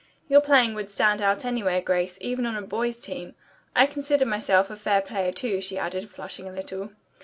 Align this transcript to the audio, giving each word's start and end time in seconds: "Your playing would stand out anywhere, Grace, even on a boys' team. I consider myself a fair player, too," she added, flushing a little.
"Your 0.27 0.41
playing 0.41 0.73
would 0.73 0.89
stand 0.89 1.21
out 1.21 1.45
anywhere, 1.45 1.79
Grace, 1.79 2.17
even 2.21 2.47
on 2.47 2.55
a 2.55 2.63
boys' 2.63 2.99
team. 2.99 3.35
I 3.75 3.85
consider 3.85 4.25
myself 4.25 4.71
a 4.71 4.75
fair 4.75 4.99
player, 4.99 5.31
too," 5.31 5.61
she 5.61 5.77
added, 5.77 6.09
flushing 6.09 6.47
a 6.47 6.51
little. 6.51 6.93